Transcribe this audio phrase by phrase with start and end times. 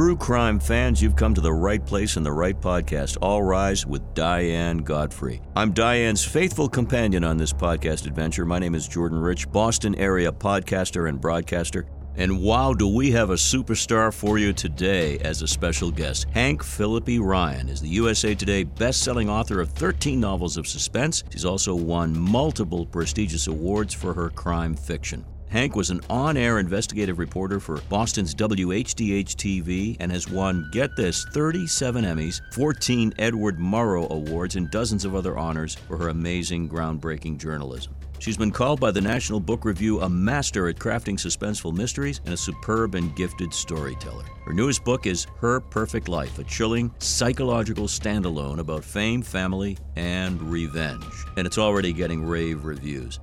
[0.00, 3.18] True crime fans, you've come to the right place and the right podcast.
[3.20, 5.42] All Rise with Diane Godfrey.
[5.54, 8.46] I'm Diane's faithful companion on this podcast adventure.
[8.46, 11.84] My name is Jordan Rich, Boston area podcaster and broadcaster.
[12.16, 16.26] And wow, do we have a superstar for you today as a special guest.
[16.30, 21.24] Hank Phillippi Ryan is the USA Today best-selling author of 13 novels of suspense.
[21.30, 25.26] She's also won multiple prestigious awards for her crime fiction.
[25.50, 30.94] Hank was an on air investigative reporter for Boston's WHDH TV and has won, get
[30.94, 36.68] this, 37 Emmys, 14 Edward Murrow Awards, and dozens of other honors for her amazing,
[36.68, 37.96] groundbreaking journalism.
[38.20, 42.34] She's been called by the National Book Review a master at crafting suspenseful mysteries and
[42.34, 44.24] a superb and gifted storyteller.
[44.44, 50.40] Her newest book is Her Perfect Life, a chilling psychological standalone about fame, family, and
[50.42, 51.02] revenge.
[51.36, 53.18] And it's already getting rave reviews.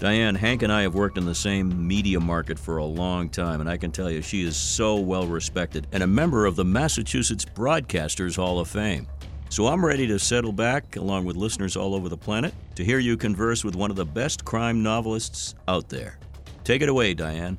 [0.00, 3.60] Diane, Hank and I have worked in the same media market for a long time,
[3.60, 6.64] and I can tell you she is so well respected and a member of the
[6.64, 9.06] Massachusetts Broadcasters Hall of Fame.
[9.50, 12.98] So I'm ready to settle back, along with listeners all over the planet, to hear
[12.98, 16.18] you converse with one of the best crime novelists out there.
[16.64, 17.58] Take it away, Diane.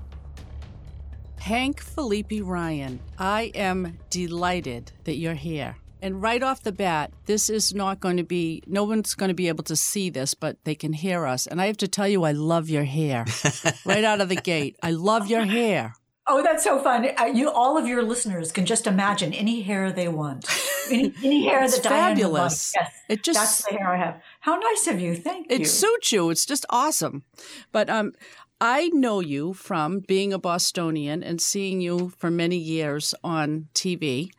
[1.37, 5.75] Hank Phillippi Ryan, I am delighted that you're here.
[6.01, 9.35] And right off the bat, this is not going to be, no one's going to
[9.35, 11.45] be able to see this, but they can hear us.
[11.45, 13.25] And I have to tell you, I love your hair.
[13.85, 14.77] right out of the gate.
[14.81, 15.93] I love your hair.
[16.27, 17.09] Oh, that's so fun!
[17.19, 20.45] Uh, you, all of your listeners, can just imagine any hair they want,
[20.91, 22.71] any, any hair it's that Diane fabulous.
[22.75, 24.21] Yes, it just that's the hair I have.
[24.41, 25.15] How nice of you!
[25.15, 25.65] Thank it you.
[25.65, 26.29] It suits you.
[26.29, 27.23] It's just awesome.
[27.71, 28.13] But um,
[28.61, 34.29] I know you from being a Bostonian and seeing you for many years on TV.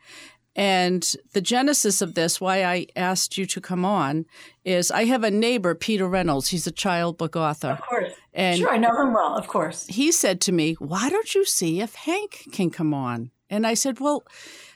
[0.55, 4.25] And the genesis of this, why I asked you to come on,
[4.63, 6.49] is I have a neighbor, Peter Reynolds.
[6.49, 7.71] He's a child book author.
[7.71, 8.13] Of course.
[8.33, 9.87] And sure, I know him well, of course.
[9.87, 13.31] He said to me, Why don't you see if Hank can come on?
[13.49, 14.23] And I said, Well,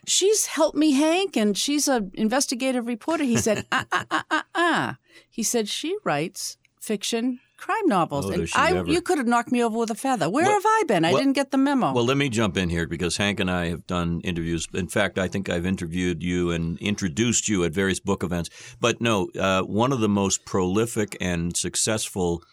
[0.08, 3.23] she's helped me, Hank, and she's an investigative reporter.
[3.23, 4.97] He said, Ah, ah, ah, ah, ah.
[5.29, 8.28] He said, She writes fiction crime novels.
[8.28, 8.91] Oh, and I, ever.
[8.91, 10.29] you could have knocked me over with a feather.
[10.29, 11.03] Where Well- have I been?
[11.03, 11.94] I well- didn't get the memo.
[11.94, 14.68] Well, let me jump in here because Hank and I have done interviews.
[14.73, 18.50] In fact, I think I've interviewed you and introduced you at various book events.
[18.79, 22.44] But no, uh, one of the most prolific and successful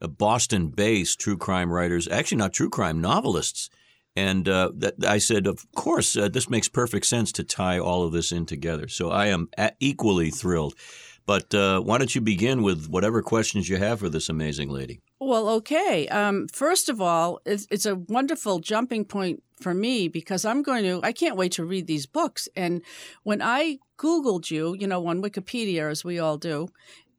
[0.00, 3.70] uh, Boston based true crime writers, actually, not true crime novelists.
[4.14, 8.04] And uh, that, I said, of course, uh, this makes perfect sense to tie all
[8.04, 8.86] of this in together.
[8.88, 9.48] So I am
[9.80, 10.74] equally thrilled.
[11.26, 15.00] But uh, why don't you begin with whatever questions you have for this amazing lady?
[15.20, 16.08] Well, okay.
[16.08, 20.82] Um, first of all, it's, it's a wonderful jumping point for me because I'm going
[20.84, 22.48] to, I can't wait to read these books.
[22.56, 22.82] And
[23.22, 26.68] when I Googled you, you know, on Wikipedia, as we all do,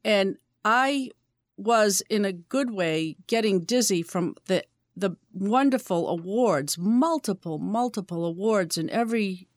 [0.04, 1.10] and I
[1.56, 4.64] was in a good way getting dizzy from the
[4.96, 9.48] the wonderful awards, multiple, multiple awards in every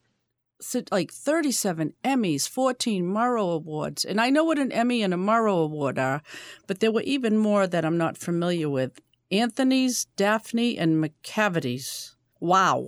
[0.90, 4.04] like 37 Emmys, 14 Murrow Awards.
[4.04, 6.22] And I know what an Emmy and a Murrow Award are,
[6.66, 9.00] but there were even more that I'm not familiar with.
[9.30, 12.14] Anthony's, Daphne, and Macavity's.
[12.40, 12.86] Wow.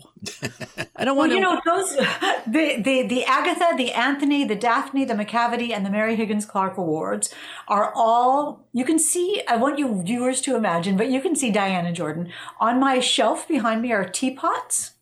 [0.97, 1.34] I don't Well, want to.
[1.34, 1.91] you know those
[2.47, 6.78] the, the the Agatha, the Anthony, the Daphne, the McCavity, and the Mary Higgins Clark
[6.78, 7.34] Awards
[7.66, 9.42] are all you can see.
[9.48, 12.30] I want you viewers to imagine, but you can see Diana Jordan
[12.60, 14.92] on my shelf behind me are teapots.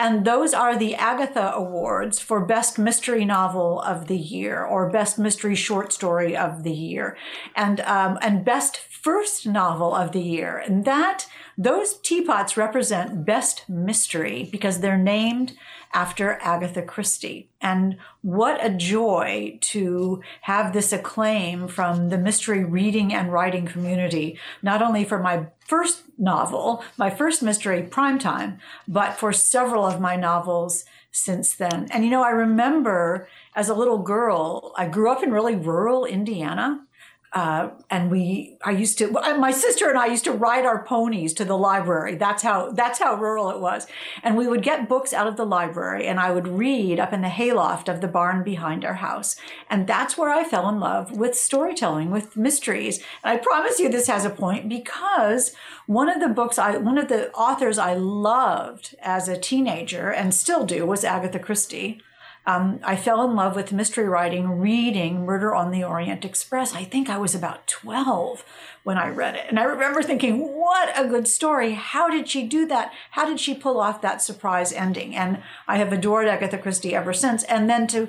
[0.00, 5.18] And those are the Agatha Awards for Best Mystery Novel of the Year or Best
[5.18, 7.18] Mystery Short Story of the Year,
[7.54, 10.56] and um, and Best First Novel of the Year.
[10.56, 11.26] And that
[11.60, 15.52] those teapots represent Best Mystery because they're named
[15.92, 17.50] after Agatha Christie.
[17.60, 24.38] And what a joy to have this acclaim from the mystery reading and writing community,
[24.62, 30.16] not only for my first novel, my first mystery, Primetime, but for several of my
[30.16, 31.88] novels since then.
[31.90, 36.06] And you know, I remember as a little girl, I grew up in really rural
[36.06, 36.86] Indiana.
[37.32, 41.32] Uh, and we, I used to, my sister and I used to ride our ponies
[41.34, 42.16] to the library.
[42.16, 43.86] That's how, that's how rural it was.
[44.24, 47.22] And we would get books out of the library and I would read up in
[47.22, 49.36] the hayloft of the barn behind our house.
[49.68, 52.98] And that's where I fell in love with storytelling, with mysteries.
[53.22, 55.54] And I promise you this has a point because
[55.86, 60.34] one of the books I, one of the authors I loved as a teenager and
[60.34, 62.02] still do was Agatha Christie.
[62.50, 66.74] Um, I fell in love with mystery writing, reading Murder on the Orient Express.
[66.74, 68.44] I think I was about 12
[68.82, 69.46] when I read it.
[69.48, 71.74] And I remember thinking, what a good story.
[71.74, 72.92] How did she do that?
[73.12, 75.14] How did she pull off that surprise ending?
[75.14, 77.44] And I have adored Agatha Christie ever since.
[77.44, 78.08] And then to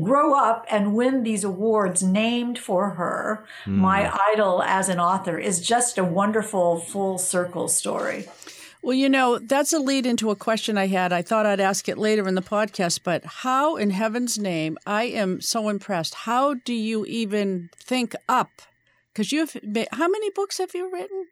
[0.00, 5.60] grow up and win these awards named for her, my idol as an author, is
[5.60, 8.28] just a wonderful full circle story.
[8.82, 11.12] Well, you know, that's a lead into a question I had.
[11.12, 15.04] I thought I'd ask it later in the podcast, but how in heaven's name, I
[15.04, 16.14] am so impressed.
[16.14, 18.62] How do you even think up?
[19.12, 19.54] Because you've,
[19.92, 21.26] how many books have you written?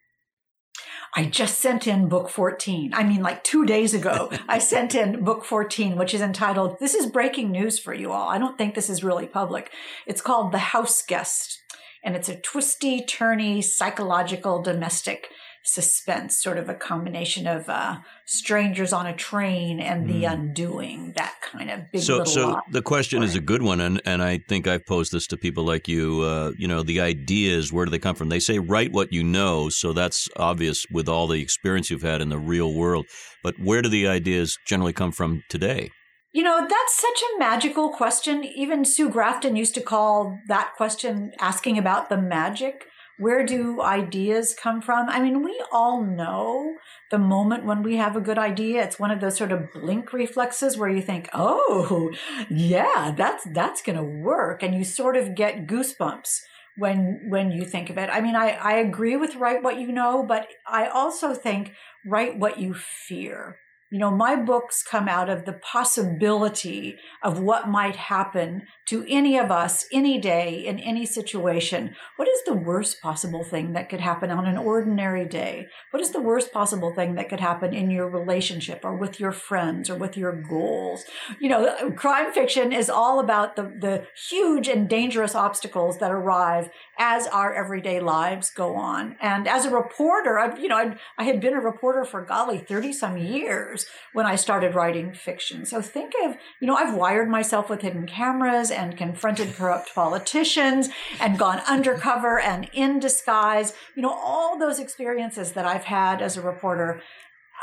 [1.17, 2.93] I just sent in book 14.
[2.93, 6.94] I mean, like two days ago, I sent in book 14, which is entitled, This
[6.94, 8.29] is breaking news for you all.
[8.29, 9.73] I don't think this is really public.
[10.06, 11.59] It's called The House Guest,
[12.05, 15.31] and it's a twisty, turny, psychological, domestic
[15.69, 20.32] suspense, sort of a combination of uh, strangers on a train and the mm.
[20.32, 22.00] undoing, that kind of big.
[22.00, 25.26] So, so the question is a good one, and and I think I've posed this
[25.29, 26.23] to people like you.
[26.23, 28.31] Uh, you know, the ideas, where do they come from?
[28.31, 32.23] They say write what you know, so that's obvious with all the experience you've had
[32.23, 33.06] in the real world.
[33.43, 35.91] But where do the ideas generally come from today?
[36.32, 38.44] You know, that's such a magical question.
[38.44, 42.87] Even Sue Grafton used to call that question asking about the magic
[43.19, 45.09] where do ideas come from?
[45.09, 46.76] I mean, we all know
[47.11, 48.82] the moment when we have a good idea.
[48.82, 52.11] It's one of those sort of blink reflexes where you think, "Oh,
[52.49, 56.41] yeah, that's that's going to work," and you sort of get goosebumps
[56.76, 58.09] when when you think of it.
[58.11, 61.73] I mean, I I agree with write what you know, but I also think
[62.06, 63.59] write what you fear.
[63.91, 69.38] You know, my books come out of the possibility of what might happen to any
[69.38, 71.94] of us any day in any situation.
[72.17, 75.67] What is the worst possible thing that could happen on an ordinary day?
[75.90, 79.32] What is the worst possible thing that could happen in your relationship or with your
[79.32, 81.05] friends or with your goals?
[81.38, 86.70] You know, crime fiction is all about the, the huge and dangerous obstacles that arrive
[86.99, 89.17] as our everyday lives go on.
[89.20, 92.58] And as a reporter, I, you know, I, I had been a reporter for golly,
[92.58, 95.67] 30 some years when I started writing fiction.
[95.67, 100.89] So think of, you know, I've wired myself with hidden cameras and confronted corrupt politicians
[101.21, 103.75] and gone undercover and in disguise.
[103.95, 107.03] You know, all those experiences that I've had as a reporter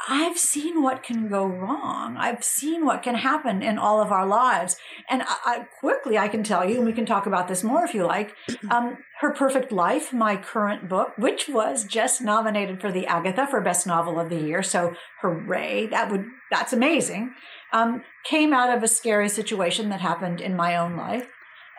[0.07, 2.15] I've seen what can go wrong.
[2.17, 4.77] I've seen what can happen in all of our lives.
[5.09, 7.83] And I, I, quickly, I can tell you, and we can talk about this more
[7.83, 8.35] if you like.
[8.71, 13.61] Um, Her Perfect Life, my current book, which was just nominated for the Agatha for
[13.61, 14.63] Best Novel of the Year.
[14.63, 15.85] So hooray.
[15.87, 17.33] That would, that's amazing.
[17.73, 21.27] Um, came out of a scary situation that happened in my own life.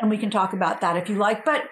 [0.01, 1.45] And we can talk about that if you like.
[1.45, 1.71] But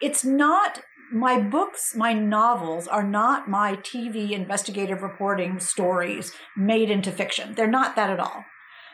[0.00, 0.82] it's not
[1.12, 7.54] my books, my novels are not my TV investigative reporting stories made into fiction.
[7.54, 8.44] They're not that at all.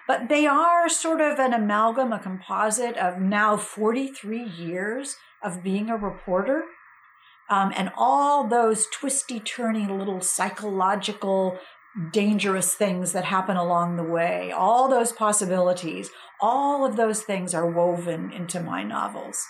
[0.07, 5.89] But they are sort of an amalgam, a composite of now 43 years of being
[5.89, 6.65] a reporter.
[7.51, 11.59] Um, and all those twisty, turny little psychological,
[12.13, 16.11] dangerous things that happen along the way, all those possibilities,
[16.41, 19.47] all of those things are woven into my novels.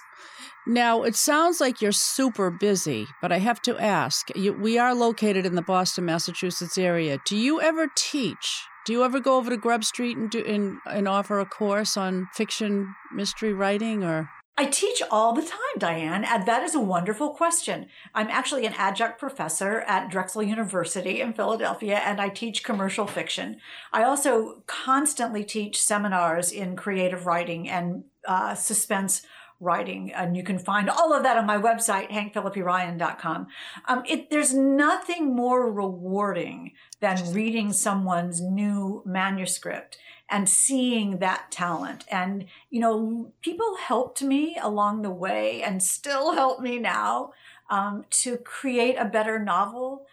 [0.67, 4.95] Now, it sounds like you're super busy, but I have to ask you, we are
[4.95, 7.19] located in the Boston, Massachusetts area.
[7.27, 8.63] Do you ever teach?
[8.87, 11.97] Do you ever go over to Grub Street and, do, and, and offer a course
[11.97, 14.31] on fiction mystery writing or?
[14.57, 17.87] I teach all the time, Diane, and that is a wonderful question.
[18.15, 23.57] I'm actually an adjunct professor at Drexel University in Philadelphia, and I teach commercial fiction.
[23.93, 29.23] I also constantly teach seminars in creative writing and uh, suspense
[29.59, 30.13] writing.
[30.13, 33.47] And you can find all of that on my website, hankphillipperyan.com.
[33.89, 39.99] Um, it, there's nothing more rewarding than reading someone's new manuscript
[40.31, 42.05] and seeing that talent.
[42.11, 47.33] And, you know, people helped me along the way and still help me now
[47.71, 50.07] um, to create a better novel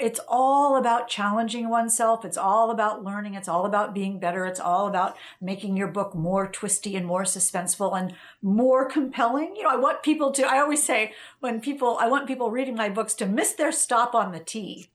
[0.00, 2.24] it's all about challenging oneself.
[2.24, 3.34] It's all about learning.
[3.34, 4.46] It's all about being better.
[4.46, 9.56] It's all about making your book more twisty and more suspenseful and more compelling.
[9.56, 12.76] You know, I want people to, I always say when people, I want people reading
[12.76, 14.88] my books to miss their stop on the T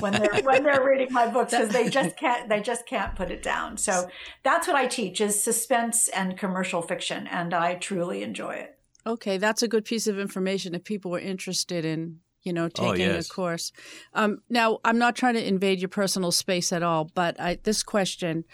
[0.00, 3.30] when they're when they're reading my books because they just can't they just can't put
[3.30, 3.76] it down.
[3.76, 4.08] So
[4.42, 8.78] that's what I teach is suspense and commercial fiction and I truly enjoy it.
[9.06, 12.68] Okay, that's a good piece of information if people were interested in you know, oh,
[12.68, 13.28] taking oh, yes.
[13.28, 13.72] a course.
[14.14, 17.82] Um, now, I'm not trying to invade your personal space at all, but I, this
[17.82, 18.44] question,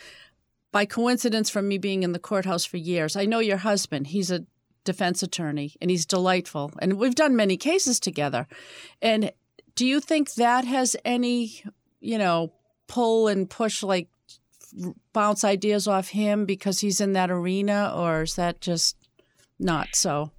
[0.72, 4.08] by coincidence from me being in the courthouse for years, I know your husband.
[4.08, 4.46] He's a
[4.84, 6.72] defense attorney and he's delightful.
[6.80, 8.46] And we've done many cases together.
[9.00, 9.32] And
[9.74, 11.64] do you think that has any,
[12.00, 12.52] you know,
[12.86, 14.08] pull and push, like
[15.12, 18.96] bounce ideas off him because he's in that arena, or is that just
[19.58, 20.30] not so?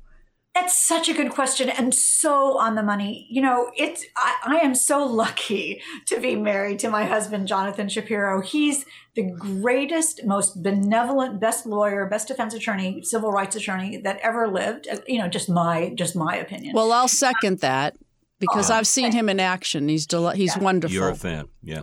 [0.53, 3.27] That's such a good question and so on the money.
[3.29, 7.89] You know, it's I, I, am so lucky to be married to my husband, Jonathan
[7.89, 8.39] Shapiro.
[8.39, 14.47] He's the greatest, most benevolent, best lawyer, best defense attorney, civil rights attorney that ever
[14.47, 14.87] lived.
[15.05, 16.73] You know, just my just my opinion.
[16.73, 17.97] Well, I'll second that
[18.39, 19.87] because oh, I've seen him in action.
[19.87, 20.63] He's del- he's yeah.
[20.63, 20.93] wonderful.
[20.93, 21.81] You're a fan, yeah.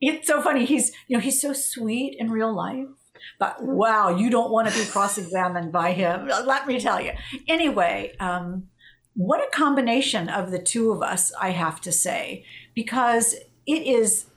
[0.00, 0.64] it's so funny.
[0.64, 2.86] He's, you know, he's so sweet in real life.
[3.38, 6.26] But wow, you don't want to be cross-examined by him.
[6.26, 7.12] Let me tell you.
[7.48, 8.68] Anyway, um,
[9.14, 12.44] what a combination of the two of us, I have to say,
[12.74, 13.34] because
[13.66, 14.29] it is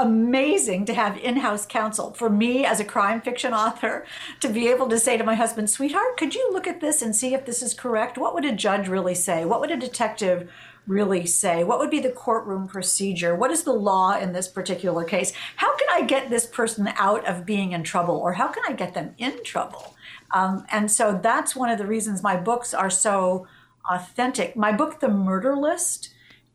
[0.00, 4.06] amazing to have in-house counsel for me as a crime fiction author
[4.40, 7.14] to be able to say to my husband sweetheart could you look at this and
[7.14, 10.50] see if this is correct what would a judge really say what would a detective
[10.86, 11.62] really say?
[11.62, 13.34] What would be the courtroom procedure?
[13.34, 15.32] What is the law in this particular case?
[15.56, 18.72] How can I get this person out of being in trouble, or how can I
[18.72, 19.94] get them in trouble?
[20.32, 23.46] Um, and so that's one of the reasons my books are so
[23.90, 24.56] authentic.
[24.56, 26.10] My book, The Murder List,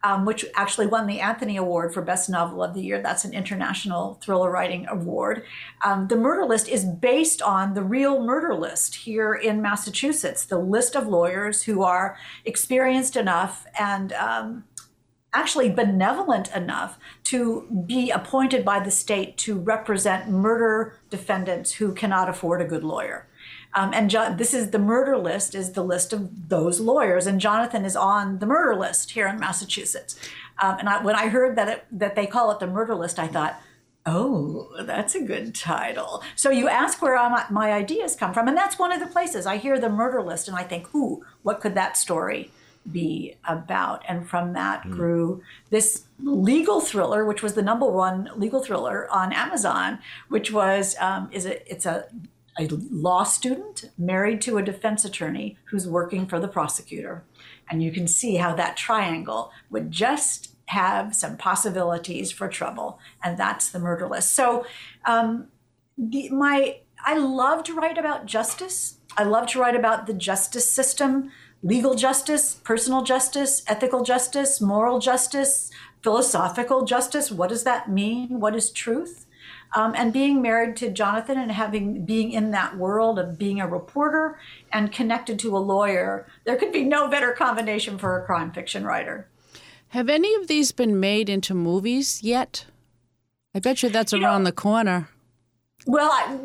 [0.06, 3.02] um, which actually won the Anthony Award for Best Novel of the Year.
[3.02, 5.44] That's an international thriller writing award.
[5.84, 10.60] Um, the murder list is based on the real murder list here in Massachusetts, the
[10.60, 14.66] list of lawyers who are experienced enough and um,
[15.34, 22.30] actually benevolent enough to be appointed by the state to represent murder defendants who cannot
[22.30, 23.28] afford a good lawyer.
[23.76, 27.42] Um, and John, this is the murder list is the list of those lawyers, and
[27.42, 30.16] Jonathan is on the murder list here in Massachusetts.
[30.62, 33.20] Um, and I, when I heard that it, that they call it the murder list,
[33.20, 33.60] I thought,
[34.06, 36.24] oh, that's a good title.
[36.36, 39.46] So you ask where my, my ideas come from, and that's one of the places
[39.46, 42.52] I hear the murder list, and I think, ooh, what could that story
[42.90, 44.04] be about?
[44.08, 44.92] And from that mm.
[44.92, 50.96] grew this legal thriller, which was the number one legal thriller on Amazon, which was
[51.00, 52.06] um, is a it's a
[52.58, 57.24] a law student married to a defense attorney who's working for the prosecutor.
[57.70, 63.00] And you can see how that triangle would just have some possibilities for trouble.
[63.24, 64.34] And that's the murder list.
[64.34, 64.66] So,
[65.06, 65.48] um,
[65.98, 68.98] the, my I love to write about justice.
[69.16, 71.32] I love to write about the justice system,
[71.62, 75.72] legal justice, personal justice, ethical justice, moral justice,
[76.02, 77.32] philosophical justice.
[77.32, 78.40] What does that mean?
[78.40, 79.25] What is truth?
[79.74, 83.68] Um, and being married to Jonathan and having being in that world of being a
[83.68, 84.40] reporter
[84.72, 88.86] and connected to a lawyer, there could be no better combination for a crime fiction
[88.86, 89.28] writer.
[89.90, 92.66] Have any of these been made into movies yet?
[93.54, 95.10] I bet you that's you around know, the corner.
[95.86, 96.38] Well, I,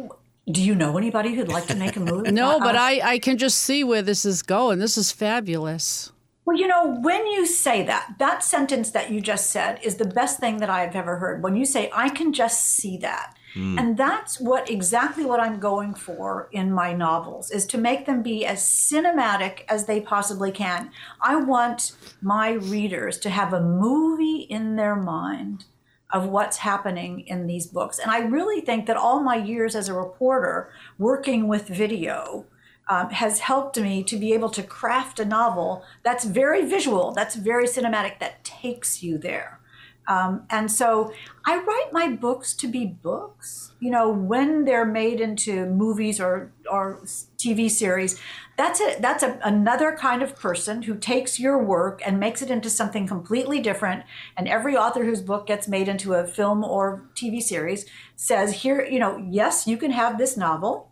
[0.50, 2.30] do you know anybody who'd like to make a movie?
[2.32, 4.78] no, but I, I can just see where this is going.
[4.78, 6.12] This is fabulous.
[6.50, 10.04] Well, you know, when you say that, that sentence that you just said is the
[10.04, 11.44] best thing that I've ever heard.
[11.44, 13.36] When you say, I can just see that.
[13.54, 13.78] Mm.
[13.78, 18.20] And that's what exactly what I'm going for in my novels is to make them
[18.24, 20.90] be as cinematic as they possibly can.
[21.22, 25.66] I want my readers to have a movie in their mind
[26.12, 28.00] of what's happening in these books.
[28.00, 32.44] And I really think that all my years as a reporter working with video
[32.90, 37.36] um, has helped me to be able to craft a novel that's very visual, that's
[37.36, 39.60] very cinematic, that takes you there.
[40.08, 41.12] Um, and so
[41.46, 43.74] I write my books to be books.
[43.78, 47.00] You know, when they're made into movies or or
[47.38, 48.18] TV series,
[48.56, 52.50] that's a that's a, another kind of person who takes your work and makes it
[52.50, 54.02] into something completely different.
[54.36, 58.84] And every author whose book gets made into a film or TV series says, "Here,
[58.84, 60.89] you know, yes, you can have this novel."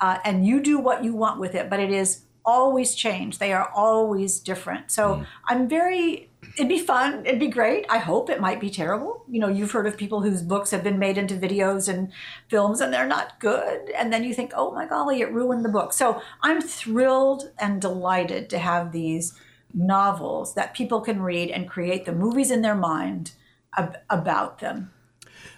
[0.00, 3.38] Uh, and you do what you want with it, but it is always change.
[3.38, 4.90] They are always different.
[4.90, 5.26] So mm.
[5.48, 7.26] I'm very, it'd be fun.
[7.26, 7.84] It'd be great.
[7.88, 9.24] I hope it might be terrible.
[9.28, 12.10] You know, you've heard of people whose books have been made into videos and
[12.48, 13.90] films and they're not good.
[13.90, 15.92] And then you think, oh my golly, it ruined the book.
[15.92, 19.34] So I'm thrilled and delighted to have these
[19.74, 23.32] novels that people can read and create the movies in their mind
[23.76, 24.90] ab- about them.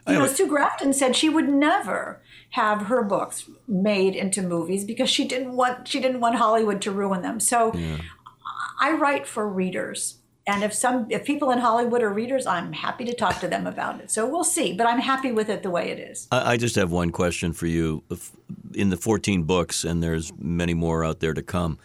[0.07, 2.21] You know, Sue Grafton said she would never
[2.53, 6.91] have her books made into movies because she didn't want she didn't want Hollywood to
[6.91, 7.41] ruin them.
[7.41, 7.99] So yeah.
[8.81, 10.19] I write for readers.
[10.47, 13.67] And if some if people in Hollywood are readers, I'm happy to talk to them
[13.67, 14.11] about it.
[14.11, 16.29] So we'll see, but I'm happy with it the way it is.
[16.31, 18.03] I, I just have one question for you.
[18.75, 21.79] In the 14 books, and there's many more out there to come,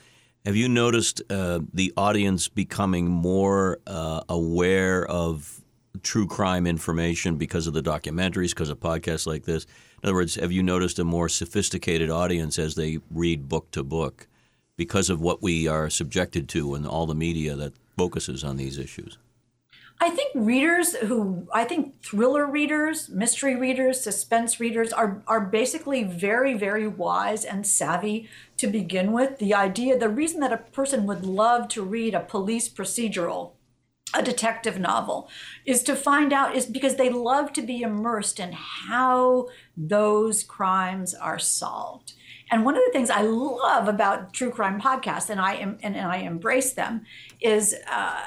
[0.45, 5.61] have you noticed uh, the audience becoming more uh, aware of
[5.97, 9.65] true crime information because of the documentaries, because of podcasts like this?
[10.01, 13.83] In other words, have you noticed a more sophisticated audience as they read book to
[13.83, 14.27] book
[14.77, 18.77] because of what we are subjected to and all the media that focuses on these
[18.77, 19.17] issues?
[19.99, 26.03] I think readers who I think thriller readers, mystery readers, suspense readers are are basically
[26.03, 29.39] very very wise and savvy to begin with.
[29.39, 33.53] The idea the reason that a person would love to read a police procedural
[34.13, 35.29] a detective novel
[35.65, 41.13] is to find out is because they love to be immersed in how those crimes
[41.13, 42.13] are solved
[42.49, 45.95] And one of the things I love about true crime podcasts, and I am and,
[45.95, 47.03] and I embrace them,
[47.41, 48.23] is uh,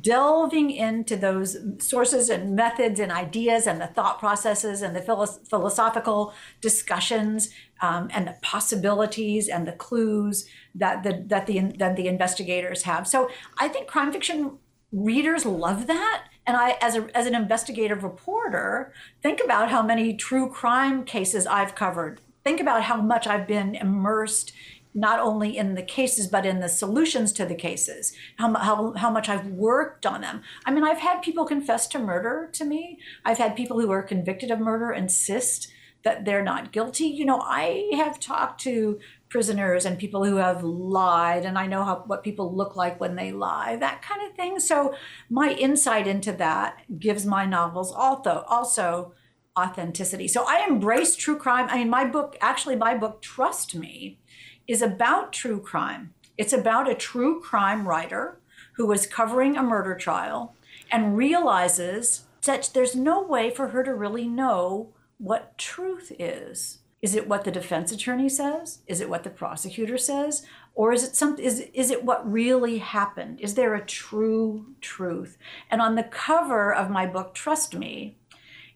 [0.00, 5.26] delving into those sources and methods and ideas and the thought processes and the philo-
[5.26, 7.50] philosophical discussions
[7.82, 13.08] um, and the possibilities and the clues that the that the that the investigators have.
[13.08, 14.58] So I think crime fiction
[14.94, 16.24] readers love that?
[16.46, 21.46] And I, as, a, as an investigative reporter, think about how many true crime cases
[21.46, 22.20] I've covered.
[22.44, 24.52] Think about how much I've been immersed
[24.96, 29.10] not only in the cases but in the solutions to the cases how, how, how
[29.10, 30.40] much i've worked on them.
[30.64, 33.00] I mean i've had people confess to murder to me.
[33.24, 35.66] I've had people who are convicted of murder insist
[36.04, 37.06] that they're not guilty.
[37.06, 39.00] You know i have talked to
[39.34, 43.16] prisoners and people who have lied and i know how what people look like when
[43.16, 44.60] they lie that kind of thing.
[44.60, 44.94] So
[45.28, 49.12] my insight into that gives my novels also also
[49.58, 50.28] authenticity.
[50.28, 51.66] So i embrace true crime.
[51.68, 54.20] I mean my book actually my book trust me
[54.68, 56.14] is about true crime.
[56.38, 58.40] It's about a true crime writer
[58.76, 60.54] who was covering a murder trial
[60.92, 67.14] and realizes that there's no way for her to really know what truth is is
[67.14, 68.78] it what the defense attorney says?
[68.86, 70.46] Is it what the prosecutor says?
[70.74, 73.42] Or is it some is is it what really happened?
[73.42, 75.36] Is there a true truth?
[75.70, 78.16] And on the cover of my book Trust Me,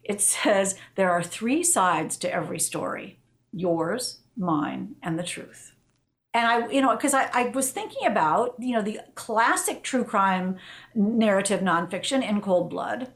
[0.03, 3.17] it says there are three sides to every story.
[3.51, 5.73] Yours, mine, and the truth.
[6.31, 10.03] And I, you know, because I, I was thinking about, you know, the classic true
[10.03, 10.57] crime
[10.93, 13.11] narrative nonfiction in cold blood.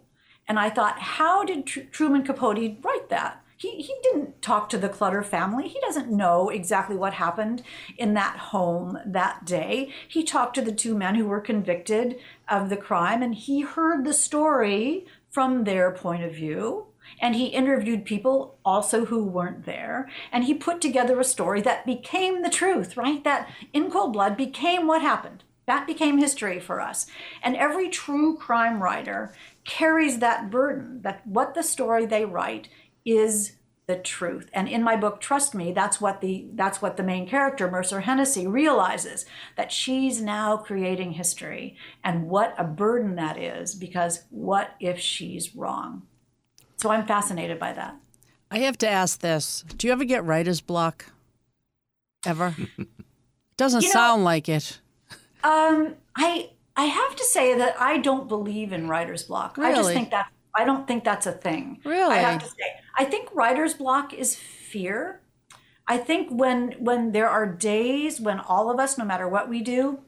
[0.48, 3.43] And I thought, how did Tr- Truman Capote write that?
[3.64, 5.70] He, he didn't talk to the Clutter family.
[5.70, 7.64] He doesn't know exactly what happened
[7.98, 9.94] in that home that day.
[10.06, 14.04] He talked to the two men who were convicted of the crime and he heard
[14.04, 16.88] the story from their point of view.
[17.22, 20.10] And he interviewed people also who weren't there.
[20.32, 23.24] And he put together a story that became the truth, right?
[23.24, 25.44] That in cold blood became what happened.
[25.68, 27.08] That became history for us.
[27.42, 32.68] And every true crime writer carries that burden that what the story they write
[33.06, 33.54] is
[33.86, 34.50] the truth.
[34.54, 38.02] And in my book, trust me, that's what the that's what the main character, Mercer
[38.02, 39.26] Hennessy, realizes
[39.58, 41.76] that she's now creating history.
[42.04, 46.04] And what a burden that is, because what if she's wrong?
[46.78, 47.96] So I'm fascinated by that.
[48.50, 49.66] I have to ask this.
[49.78, 51.08] Do you ever get writer's block?
[52.26, 52.56] Ever?
[53.58, 54.80] Doesn't you know, sound like it.
[55.44, 59.58] Um, I I have to say that I don't believe in writer's block.
[59.58, 59.74] Really?
[59.74, 61.80] I just think that I don't think that's a thing.
[61.84, 62.16] Really?
[62.16, 62.76] I have to say.
[62.98, 65.22] I think writer's block is fear.
[65.88, 69.62] I think when when there are days when all of us, no matter what we
[69.62, 70.00] do,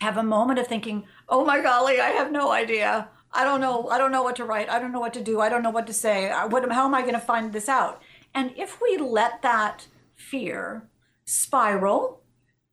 [0.00, 3.08] have a moment of thinking, "Oh my golly, I have no idea.
[3.32, 3.88] I don't know.
[3.88, 4.70] I don't know what to write.
[4.70, 5.40] I don't know what to do.
[5.40, 6.30] I don't know what to say.
[6.30, 8.00] Uh, what, how am I going to find this out?"
[8.34, 10.88] And if we let that fear
[11.24, 12.22] spiral,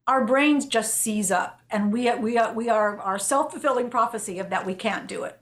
[0.08, 4.50] our brains just seize up, and we we we are our self fulfilling prophecy of
[4.50, 5.41] that we can't do it.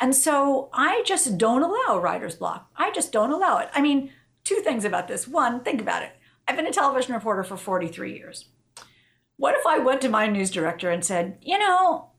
[0.00, 2.70] And so I just don't allow writer's block.
[2.76, 3.68] I just don't allow it.
[3.72, 4.10] I mean,
[4.44, 5.26] two things about this.
[5.26, 6.12] One, think about it.
[6.46, 8.46] I've been a television reporter for 43 years.
[9.36, 12.10] What if I went to my news director and said, you know,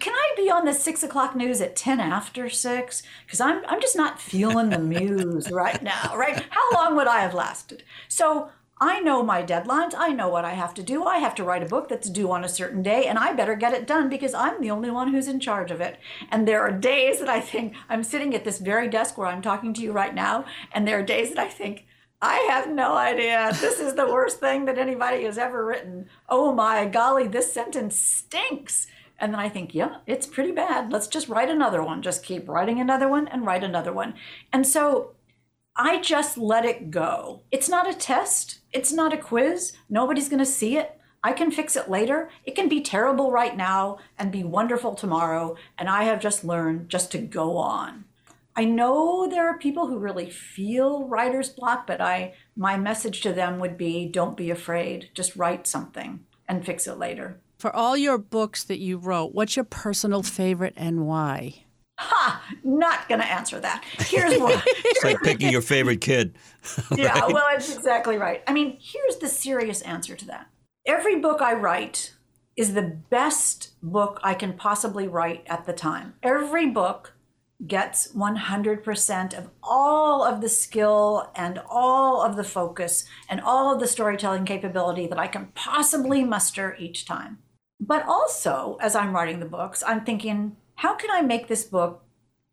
[0.00, 3.02] can I be on the six o'clock news at 10 after six?
[3.24, 6.44] Because I'm, I'm just not feeling the muse right now, right?
[6.50, 7.84] How long would I have lasted?
[8.08, 9.94] So I know my deadlines.
[9.96, 11.04] I know what I have to do.
[11.04, 13.54] I have to write a book that's due on a certain day, and I better
[13.54, 15.98] get it done because I'm the only one who's in charge of it.
[16.30, 19.40] And there are days that I think I'm sitting at this very desk where I'm
[19.40, 21.86] talking to you right now, and there are days that I think,
[22.20, 23.50] I have no idea.
[23.60, 26.08] This is the worst thing that anybody has ever written.
[26.28, 28.86] Oh my golly, this sentence stinks.
[29.18, 30.92] And then I think, yeah, it's pretty bad.
[30.92, 32.02] Let's just write another one.
[32.02, 34.14] Just keep writing another one and write another one.
[34.52, 35.14] And so
[35.76, 37.42] I just let it go.
[37.50, 39.72] It's not a test, it's not a quiz.
[39.88, 41.00] Nobody's going to see it.
[41.24, 42.28] I can fix it later.
[42.44, 45.56] It can be terrible right now and be wonderful tomorrow.
[45.78, 48.04] And I have just learned just to go on.
[48.54, 53.32] I know there are people who really feel writer's block, but I my message to
[53.32, 55.08] them would be don't be afraid.
[55.14, 57.40] Just write something and fix it later.
[57.58, 61.64] For all your books that you wrote, what's your personal favorite and why?
[61.98, 62.42] Ha!
[62.62, 63.84] Not going to answer that.
[63.98, 64.62] Here's why.
[64.66, 66.36] it's like picking your favorite kid.
[66.90, 67.00] right?
[67.00, 68.42] Yeah, well, that's exactly right.
[68.46, 70.48] I mean, here's the serious answer to that.
[70.86, 72.14] Every book I write
[72.56, 76.14] is the best book I can possibly write at the time.
[76.22, 77.14] Every book
[77.66, 83.80] gets 100% of all of the skill and all of the focus and all of
[83.80, 87.38] the storytelling capability that I can possibly muster each time.
[87.80, 92.06] But also, as I'm writing the books, I'm thinking, how can I make this book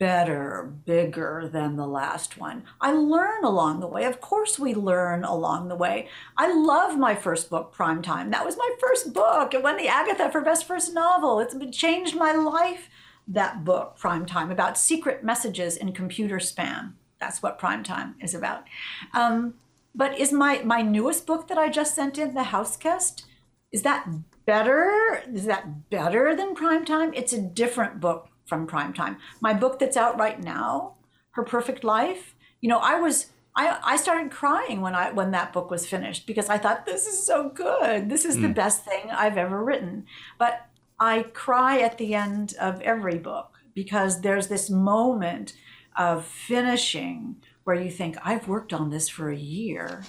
[0.04, 2.64] better, bigger than the last one.
[2.82, 4.04] I learn along the way.
[4.04, 6.10] Of course, we learn along the way.
[6.36, 8.32] I love my first book, Primetime.
[8.32, 9.54] That was my first book.
[9.54, 11.40] It won the Agatha for Best First Novel.
[11.40, 12.90] It's changed my life,
[13.30, 16.96] that book, Primetime, about secret messages in computer spam.
[17.22, 18.66] That's what Primetime is about.
[19.14, 19.54] Um,
[19.96, 23.26] but is my, my newest book that I just sent in, The House Guest,
[23.72, 24.06] is that
[24.46, 25.24] better?
[25.34, 27.12] Is that better than Primetime?
[27.16, 29.18] It's a different book from prime time.
[29.42, 30.96] My book that's out right now,
[31.32, 35.54] Her Perfect Life, you know, I was I, I started crying when I when that
[35.54, 38.10] book was finished because I thought this is so good.
[38.10, 38.44] This is mm.
[38.44, 40.06] the best thing I've ever written.
[40.40, 40.66] But
[41.00, 45.54] I cry at the end of every book because there's this moment
[45.98, 50.04] of finishing where you think I've worked on this for a year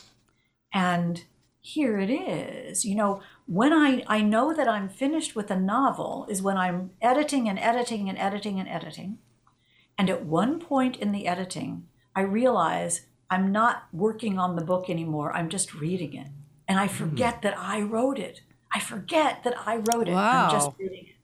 [0.73, 1.25] and
[1.61, 2.85] here it is.
[2.85, 6.91] You know, when I, I know that I'm finished with a novel is when I'm
[7.03, 9.19] editing and editing and editing and editing.
[9.99, 14.89] And at one point in the editing, I realize I'm not working on the book
[14.89, 15.33] anymore.
[15.33, 16.29] I'm just reading it.
[16.67, 17.43] And I forget mm.
[17.43, 18.41] that I wrote it.
[18.73, 20.13] I forget that I wrote it.
[20.13, 20.47] Wow.
[20.47, 21.15] I'm just reading it.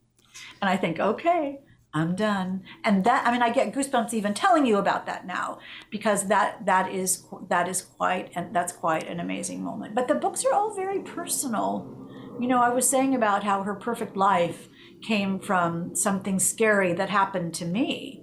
[0.61, 1.61] And I think, okay,
[1.93, 2.63] I'm done.
[2.85, 5.59] And that I mean I get goosebumps even telling you about that now
[5.91, 9.95] because that that is that is quite and that's quite an amazing moment.
[9.95, 12.00] But the books are all very personal.
[12.41, 14.69] You know, I was saying about how her perfect life
[15.03, 18.23] came from something scary that happened to me.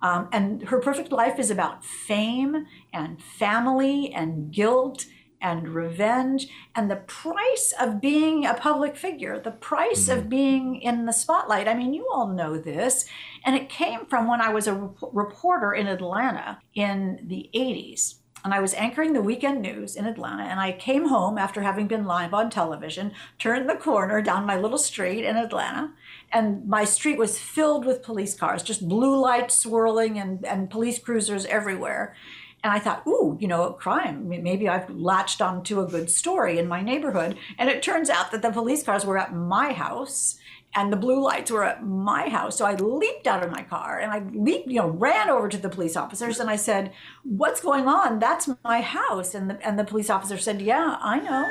[0.00, 5.04] Um, and her perfect life is about fame and family and guilt
[5.42, 10.18] and revenge and the price of being a public figure, the price mm-hmm.
[10.18, 11.68] of being in the spotlight.
[11.68, 13.04] I mean, you all know this.
[13.44, 18.19] And it came from when I was a reporter in Atlanta in the 80s.
[18.44, 20.44] And I was anchoring the weekend news in Atlanta.
[20.44, 24.56] And I came home after having been live on television, turned the corner down my
[24.56, 25.92] little street in Atlanta.
[26.32, 30.98] And my street was filled with police cars, just blue lights swirling and, and police
[30.98, 32.14] cruisers everywhere.
[32.62, 34.28] And I thought, ooh, you know, crime.
[34.28, 37.36] Maybe I've latched onto a good story in my neighborhood.
[37.58, 40.36] And it turns out that the police cars were at my house
[40.74, 42.56] and the blue lights were at my house.
[42.56, 45.58] So I leaped out of my car and I leaped, you know, ran over to
[45.58, 46.92] the police officers and I said,
[47.24, 48.18] What's going on?
[48.20, 49.34] That's my house.
[49.34, 51.48] And the, and the police officer said, Yeah, I know.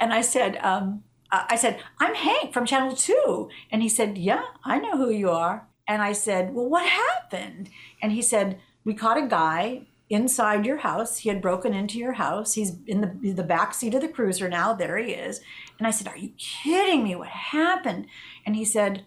[0.00, 3.48] And I said, um, I said, I'm Hank from Channel 2.
[3.70, 5.66] And he said, Yeah, I know who you are.
[5.88, 7.68] And I said, Well, what happened?
[8.00, 11.18] And he said, We caught a guy inside your house.
[11.18, 12.52] He had broken into your house.
[12.52, 14.74] He's in the the back seat of the cruiser now.
[14.74, 15.40] There he is.
[15.78, 17.16] And I said, "Are you kidding me?
[17.16, 18.06] What happened?"
[18.44, 19.04] And he said,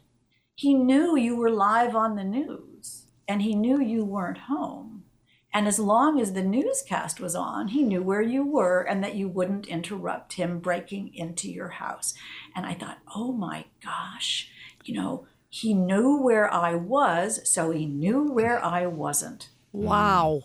[0.56, 5.04] "He knew you were live on the news, and he knew you weren't home.
[5.54, 9.16] And as long as the newscast was on, he knew where you were and that
[9.16, 12.14] you wouldn't interrupt him breaking into your house."
[12.56, 14.50] And I thought, "Oh my gosh,
[14.84, 19.48] you know." He knew where I was, so he knew where I wasn't.
[19.72, 20.42] Wow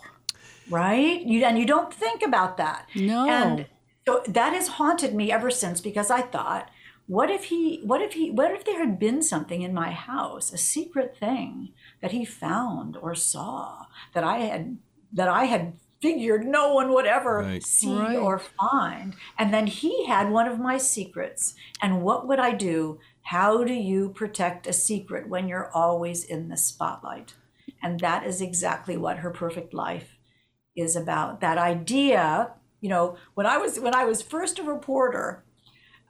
[0.71, 1.21] right?
[1.23, 2.87] You and you don't think about that.
[2.95, 3.29] No.
[3.29, 3.67] And
[4.07, 6.71] so that has haunted me ever since because I thought,
[7.11, 10.53] what if he what if he what if there had been something in my house,
[10.53, 11.71] a secret thing
[12.01, 14.79] that he found or saw that I had
[15.13, 17.65] that I had figured no one would ever right.
[17.65, 18.17] see right.
[18.17, 19.17] or find.
[19.37, 21.57] And then he had one of my secrets.
[21.83, 23.01] And what would I do?
[23.23, 27.35] How do you protect a secret when you're always in the spotlight?
[27.83, 30.17] And that is exactly what her perfect life
[30.77, 35.45] is about that idea you know when i was when i was first a reporter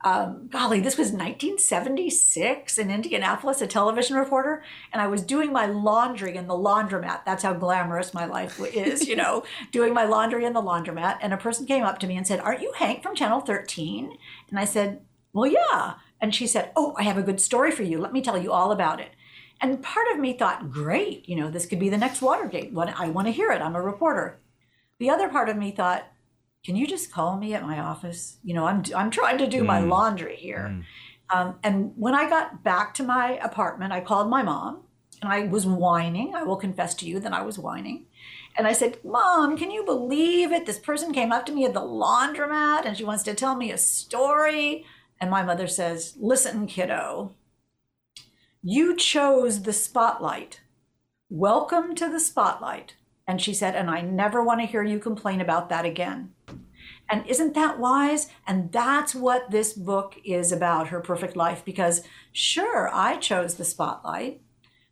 [0.03, 5.67] um, golly this was 1976 in indianapolis a television reporter and i was doing my
[5.67, 7.25] laundry in the laundromat.
[7.25, 11.33] That's how glamorous my life is you know doing my laundry in the laundromat and
[11.33, 14.17] a person came up to me and said aren't you hank from channel 13
[14.49, 15.01] and i said
[15.33, 15.95] well yeah.
[16.23, 17.99] And she said oh i have a good story for you.
[17.99, 19.11] Let me tell you all about it.
[19.61, 22.73] And part of me thought great you know this could be the next watergate.
[22.77, 23.63] I want to hear it.
[23.63, 24.41] I'm a reporter.
[25.01, 26.07] The other part of me thought,
[26.65, 28.39] can you just call me at my office?
[28.45, 29.67] You know, I'm I'm trying to do mm.
[29.67, 30.71] my laundry here.
[30.71, 30.85] Mm.
[31.33, 34.83] Um, and when I got back to my apartment, I called my mom
[35.23, 36.35] and I was whining.
[36.35, 38.07] I will confess to you that I was whining.
[38.57, 40.67] And I said, Mom, can you believe it?
[40.67, 43.71] This person came up to me at the laundromat and she wants to tell me
[43.71, 44.85] a story.
[45.21, 47.35] And my mother says, Listen, kiddo,
[48.63, 50.61] you chose the spotlight.
[51.29, 52.95] Welcome to the spotlight.
[53.31, 56.33] And she said, and I never want to hear you complain about that again.
[57.09, 58.27] And isn't that wise?
[58.45, 63.65] And that's what this book is about, Her Perfect Life, because sure, I chose the
[63.65, 64.41] spotlight,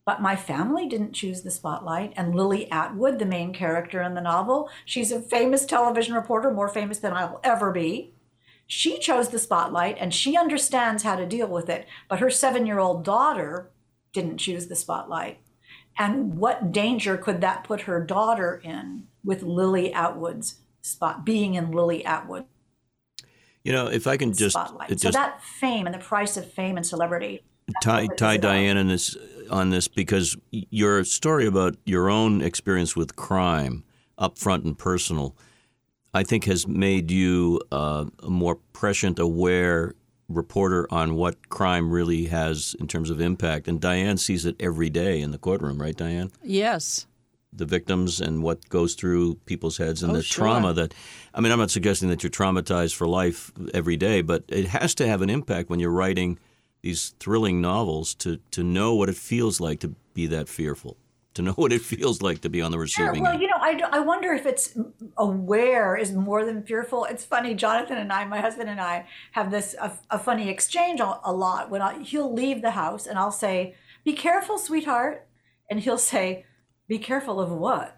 [0.05, 2.13] but my family didn't choose the spotlight.
[2.15, 6.69] And Lily Atwood, the main character in the novel, she's a famous television reporter, more
[6.69, 8.15] famous than I'll ever be.
[8.69, 12.67] She chose the spotlight and she understands how to deal with it, but her seven
[12.67, 13.73] year old daughter
[14.13, 15.41] didn't choose the spotlight.
[15.99, 21.73] And what danger could that put her daughter in with Lily Atwood's spot, being in
[21.73, 22.45] Lily Atwood?
[23.65, 24.91] You know, if I can just, spotlight.
[24.91, 27.43] just so that fame and the price of fame and celebrity.
[27.83, 29.17] tie tie Diane in this
[29.51, 33.85] on this because your story about your own experience with crime,
[34.19, 35.37] upfront and personal,
[36.15, 39.95] I think has made you uh, a more prescient, aware
[40.29, 43.67] reporter on what crime really has in terms of impact.
[43.69, 46.31] And Diane sees it every day in the courtroom, right, Diane?
[46.43, 47.07] Yes.
[47.53, 50.45] The victims and what goes through people's heads and Oh, the sure.
[50.45, 50.93] trauma that.
[51.35, 54.95] I mean, I'm not suggesting that you're traumatized for life every day, but it has
[54.97, 56.39] to have an impact when you're writing
[56.83, 60.97] these thrilling novels to, to know what it feels like to be that fearful,
[61.35, 63.07] to know what it feels like to be on the Sure.
[63.07, 63.43] receiving Well, end.
[63.43, 64.77] you know, I, I wonder if it's
[65.17, 67.05] aware is more than fearful.
[67.05, 71.01] It's funny, Jonathan and I, my husband and I, have this a, a funny exchange
[71.01, 71.71] a, a lot.
[71.71, 75.27] When I, he'll leave the house and I'll say, "Be careful, sweetheart,"
[75.71, 76.45] and he'll say,
[76.89, 77.98] "Be careful of what?"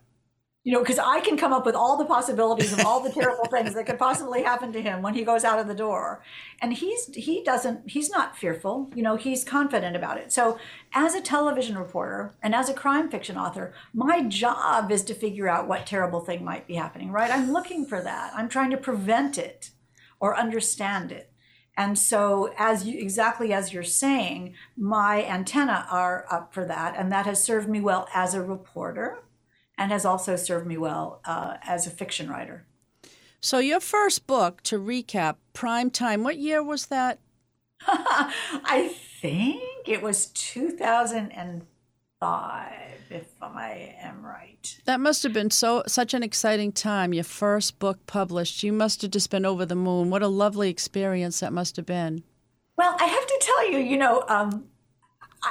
[0.63, 3.45] You know, because I can come up with all the possibilities of all the terrible
[3.51, 6.23] things that could possibly happen to him when he goes out of the door,
[6.61, 8.91] and he's he doesn't he's not fearful.
[8.95, 10.33] You know, he's confident about it.
[10.33, 10.59] So,
[10.93, 15.49] as a television reporter and as a crime fiction author, my job is to figure
[15.49, 17.11] out what terrible thing might be happening.
[17.11, 17.31] Right?
[17.31, 18.33] I'm looking for that.
[18.37, 19.71] I'm trying to prevent it
[20.21, 21.33] or understand it.
[21.75, 27.11] And so, as you exactly as you're saying, my antenna are up for that, and
[27.11, 29.23] that has served me well as a reporter,
[29.81, 32.67] and has also served me well uh, as a fiction writer.
[33.41, 36.23] So your first book, to recap, Prime Time.
[36.23, 37.19] What year was that?
[37.87, 42.73] I think it was 2005,
[43.09, 44.79] if I am right.
[44.85, 47.15] That must have been so such an exciting time.
[47.15, 48.63] Your first book published.
[48.63, 50.11] You must have just been over the moon.
[50.11, 52.23] What a lovely experience that must have been.
[52.77, 54.67] Well, I have to tell you, you know, um,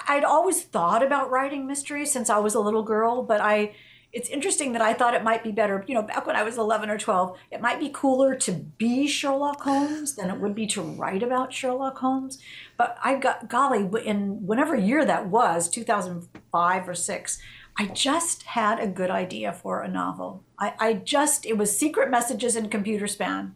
[0.08, 3.74] I'd always thought about writing mysteries since I was a little girl, but I.
[4.12, 6.58] It's interesting that I thought it might be better, you know, back when I was
[6.58, 10.66] 11 or 12, it might be cooler to be Sherlock Holmes than it would be
[10.68, 12.40] to write about Sherlock Holmes.
[12.76, 17.40] But I got, golly, in whatever year that was, 2005 or six,
[17.78, 20.44] I just had a good idea for a novel.
[20.58, 23.52] I, I just, it was secret messages in computer spam.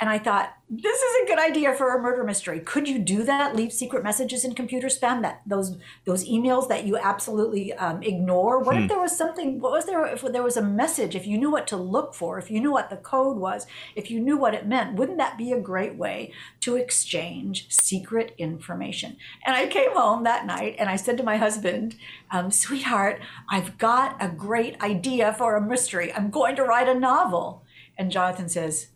[0.00, 2.60] And I thought, this is a good idea for a murder mystery.
[2.60, 3.56] Could you do that?
[3.56, 8.60] Leave secret messages in computer spam that those those emails that you absolutely um, ignore.
[8.60, 9.60] What if there was something?
[9.60, 10.04] What was there?
[10.06, 11.16] If there was a message?
[11.16, 14.10] If you knew what to look for, if you knew what the code was, if
[14.10, 19.16] you knew what it meant, wouldn't that be a great way to exchange secret information?
[19.46, 21.96] And I came home that night and I said to my husband,
[22.30, 26.12] um, "Sweetheart, I've got a great idea for a mystery.
[26.12, 27.64] I'm going to write a novel."
[27.96, 28.88] And Jonathan says.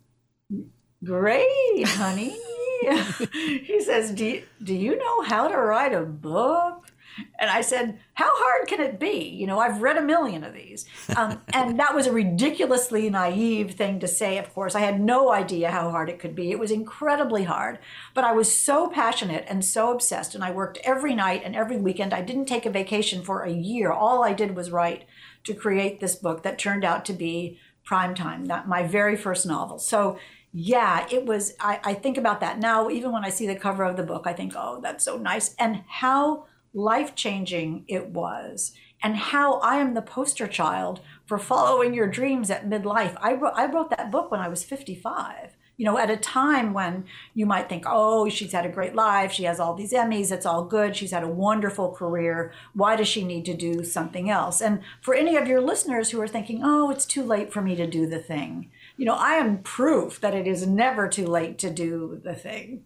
[1.05, 2.37] Great, honey.
[3.33, 6.93] he says, do you, do you know how to write a book?
[7.39, 9.29] And I said, How hard can it be?
[9.29, 10.87] You know, I've read a million of these.
[11.17, 14.75] Um, and that was a ridiculously naive thing to say, of course.
[14.75, 16.51] I had no idea how hard it could be.
[16.51, 17.79] It was incredibly hard.
[18.15, 20.35] But I was so passionate and so obsessed.
[20.35, 22.15] And I worked every night and every weekend.
[22.15, 23.93] I didn't take a vacation for a year.
[23.93, 25.05] All I did was write
[25.45, 29.77] to create this book that turned out to be Primetime, that my very first novel.
[29.81, 30.17] So
[30.53, 31.55] yeah, it was.
[31.61, 32.91] I, I think about that now.
[32.91, 35.55] Even when I see the cover of the book, I think, oh, that's so nice.
[35.59, 41.95] And how life changing it was, and how I am the poster child for following
[41.95, 43.17] your dreams at midlife.
[43.21, 45.57] I wrote, I wrote that book when I was 55.
[45.79, 49.33] You know, at a time when you might think, oh, she's had a great life.
[49.33, 50.31] She has all these Emmys.
[50.31, 50.95] It's all good.
[50.95, 52.53] She's had a wonderful career.
[52.75, 54.61] Why does she need to do something else?
[54.61, 57.75] And for any of your listeners who are thinking, oh, it's too late for me
[57.75, 61.59] to do the thing, you know, I am proof that it is never too late
[61.59, 62.85] to do the thing.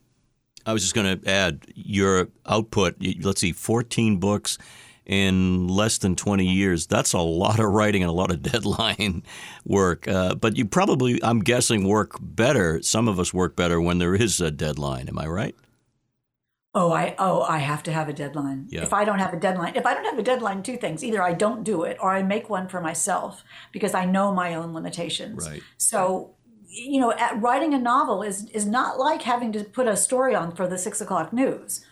[0.65, 2.97] I was just going to add your output.
[3.21, 4.59] Let's see, 14 books
[5.07, 6.87] in less than 20 years.
[6.87, 9.23] That's a lot of writing and a lot of deadline
[9.65, 10.09] work.
[10.09, 12.83] Uh, but you probably, I'm guessing, work better.
[12.83, 15.09] Some of us work better when there is a deadline.
[15.09, 15.55] Am I right?
[16.79, 18.67] Oh, I oh, I have to have a deadline.
[18.69, 18.83] Yeah.
[18.83, 21.23] If I don't have a deadline, if I don't have a deadline, two things: either
[21.23, 24.75] I don't do it, or I make one for myself because I know my own
[24.75, 25.49] limitations.
[25.49, 25.63] Right.
[25.79, 26.35] So,
[26.69, 30.55] you know, writing a novel is is not like having to put a story on
[30.55, 31.83] for the six o'clock news.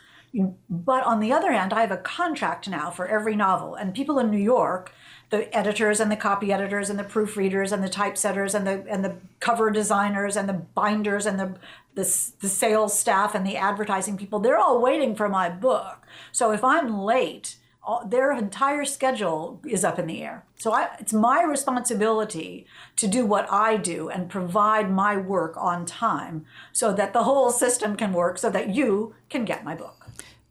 [0.68, 4.18] But on the other hand, I have a contract now for every novel, and people
[4.18, 4.92] in New York,
[5.34, 9.04] the editors and the copy editors and the proofreaders and the typesetters and the and
[9.04, 11.56] the cover designers and the binders and the
[11.94, 16.06] the, the sales staff and the advertising people, they're all waiting for my book.
[16.32, 20.44] So if I'm late, all, their entire schedule is up in the air.
[20.56, 22.66] So I, it's my responsibility
[22.96, 27.50] to do what I do and provide my work on time so that the whole
[27.50, 30.03] system can work so that you can get my book.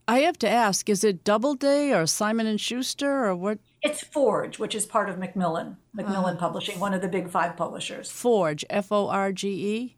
[0.08, 3.60] I have to ask: Is it Doubleday or Simon and Schuster or what?
[3.82, 6.48] It's Forge, which is part of Macmillan, Macmillan uh-huh.
[6.48, 8.12] Publishing, one of the big five publishers.
[8.12, 9.98] Forge, F O R G E.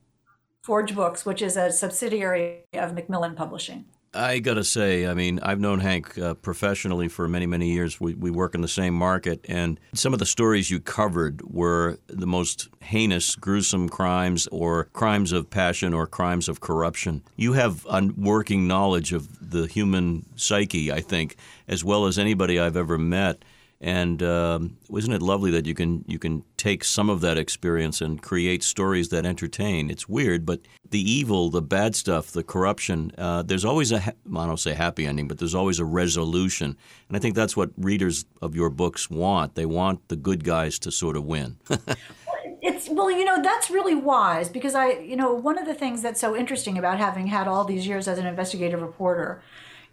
[0.63, 3.85] Forge Books, which is a subsidiary of Macmillan Publishing.
[4.15, 7.99] I got to say, I mean, I've known Hank uh, professionally for many, many years.
[7.99, 11.99] We, we work in the same market, and some of the stories you covered were
[12.07, 17.23] the most heinous, gruesome crimes or crimes of passion or crimes of corruption.
[17.35, 21.35] You have a working knowledge of the human psyche, I think,
[21.67, 23.43] as well as anybody I've ever met.
[23.81, 28.01] And um, isn't it lovely that you can you can take some of that experience
[28.01, 29.89] and create stories that entertain?
[29.89, 34.11] It's weird, but the evil, the bad stuff, the corruption, uh, there's always a ha-
[34.35, 36.77] I don't say happy ending, but there's always a resolution.
[37.09, 39.55] And I think that's what readers of your books want.
[39.55, 41.57] They want the good guys to sort of win.
[42.61, 46.01] it's well you know that's really wise because i you know one of the things
[46.01, 49.41] that's so interesting about having had all these years as an investigative reporter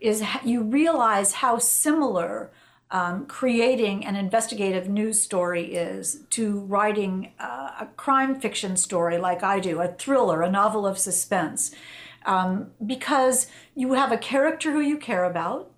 [0.00, 2.50] is you realize how similar
[2.92, 9.42] um, creating an investigative news story is to writing uh, a crime fiction story like
[9.42, 11.74] I do, a thriller, a novel of suspense.
[12.26, 15.72] Um, because you have a character who you care about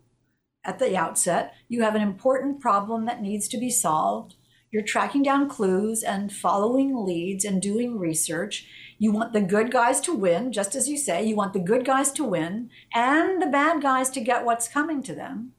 [0.64, 4.34] at the outset, you have an important problem that needs to be solved,
[4.72, 8.66] you're tracking down clues and following leads and doing research.
[8.98, 11.84] You want the good guys to win, just as you say, you want the good
[11.84, 15.52] guys to win and the bad guys to get what's coming to them.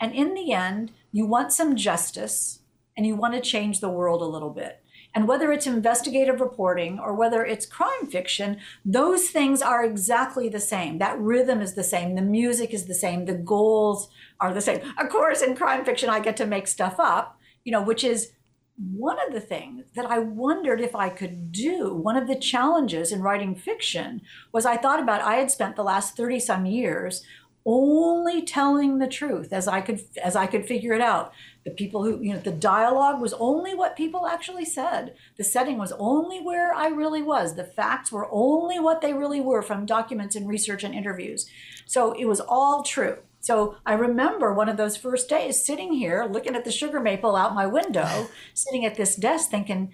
[0.00, 2.60] And in the end, you want some justice
[2.96, 4.82] and you want to change the world a little bit.
[5.14, 10.60] And whether it's investigative reporting or whether it's crime fiction, those things are exactly the
[10.60, 10.98] same.
[10.98, 12.14] That rhythm is the same.
[12.14, 13.26] The music is the same.
[13.26, 14.08] The goals
[14.40, 14.80] are the same.
[14.98, 18.32] Of course, in crime fiction, I get to make stuff up, you know, which is
[18.76, 21.94] one of the things that I wondered if I could do.
[21.94, 25.84] One of the challenges in writing fiction was I thought about I had spent the
[25.84, 27.22] last 30 some years
[27.64, 31.32] only telling the truth as I could as I could figure it out.
[31.64, 35.14] The people who you know the dialogue was only what people actually said.
[35.36, 37.54] The setting was only where I really was.
[37.54, 41.48] The facts were only what they really were from documents and research and interviews.
[41.86, 43.18] So it was all true.
[43.40, 47.34] So I remember one of those first days sitting here looking at the sugar maple
[47.34, 49.92] out my window, sitting at this desk thinking,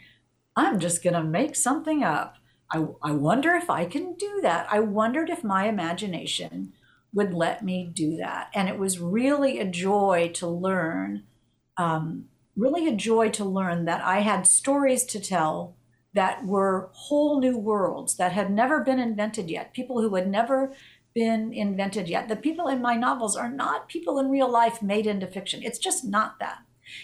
[0.55, 2.37] I'm just going to make something up.
[2.71, 4.67] I, I wonder if I can do that.
[4.71, 6.75] I wondered if my imagination
[7.13, 8.51] would let me do that.
[8.55, 11.25] And it was really a joy to learn,
[11.77, 15.77] um, really a joy to learn that I had stories to tell
[16.15, 20.73] that were whole new worlds that had never been invented yet, people who had never
[21.15, 22.29] been invented yet.
[22.29, 25.63] The people in my novels are not people in real life made into fiction.
[25.63, 26.59] It's just not that.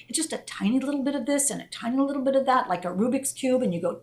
[0.08, 2.68] It's just a tiny little bit of this and a tiny little bit of that,
[2.68, 4.00] like a Rubik's Cube, and you go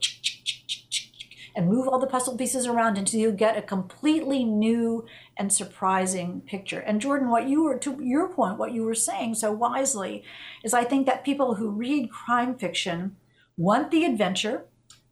[1.55, 5.05] and move all the puzzle pieces around until you get a completely new
[5.41, 6.81] and surprising picture.
[6.81, 10.23] And Jordan, what you were to your point, what you were saying so wisely
[10.63, 13.15] is I think that people who read crime fiction
[13.57, 14.65] want the adventure,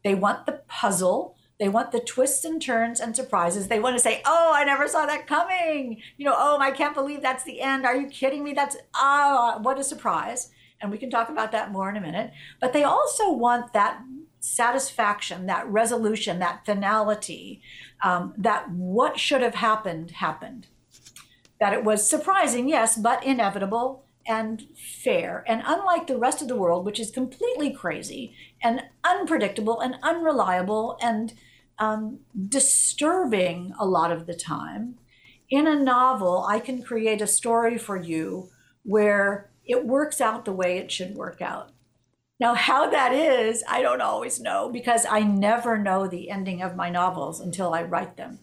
[0.03, 3.69] they want the puzzle, they want the twists and turns and surprises.
[3.69, 6.93] They want to say, "Oh, I never saw that coming." You know, "Oh, I can't
[6.93, 7.83] believe that's the end.
[7.83, 8.53] Are you kidding me?
[8.53, 12.01] That's ah, oh, what a surprise." And we can talk about that more in a
[12.01, 12.31] minute.
[12.61, 13.99] But they also want that
[14.39, 17.61] satisfaction, that resolution, that finality,
[18.03, 20.67] um, that what should have happened happened.
[21.59, 25.43] That it was surprising, yes, but inevitable and fair.
[25.47, 30.97] And unlike the rest of the world, which is completely crazy and unpredictable and unreliable
[31.01, 31.33] and
[31.79, 34.95] um, disturbing a lot of the time,
[35.49, 38.49] in a novel, I can create a story for you
[38.83, 41.71] where it works out the way it should work out.
[42.39, 46.75] Now, how that is, I don't always know because I never know the ending of
[46.75, 48.39] my novels until I write them.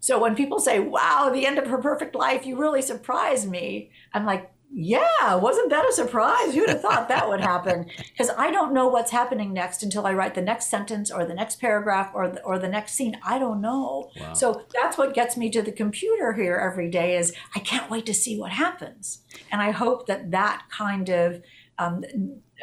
[0.00, 3.90] So when people say, wow, the end of her perfect life, you really surprised me,
[4.12, 6.54] I'm like, yeah, wasn't that a surprise?
[6.54, 7.86] Who'd have thought that would happen?
[8.12, 11.34] Because I don't know what's happening next until I write the next sentence or the
[11.34, 13.16] next paragraph or the, or the next scene.
[13.24, 14.10] I don't know.
[14.20, 14.34] Wow.
[14.34, 18.04] So that's what gets me to the computer here every day is I can't wait
[18.06, 19.22] to see what happens.
[19.50, 21.42] And I hope that that kind of
[21.78, 22.04] um,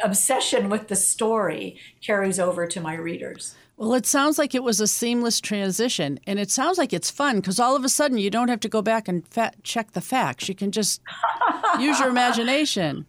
[0.04, 3.56] obsession with the story carries over to my readers.
[3.78, 7.36] Well, it sounds like it was a seamless transition, and it sounds like it's fun
[7.38, 10.02] because all of a sudden you don't have to go back and fa- check the
[10.02, 10.50] facts.
[10.50, 11.00] You can just
[11.80, 13.06] use your imagination.